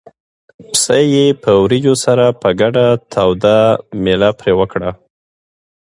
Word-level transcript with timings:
پسه 0.69 0.97
یې 1.13 1.25
په 1.43 1.51
وریجو 1.63 1.93
سره 2.05 2.25
په 2.41 2.49
ګډه 2.61 2.85
توده 3.13 3.59
مېله 4.03 4.29
پرې 4.39 4.53
وکړه. 4.59 4.91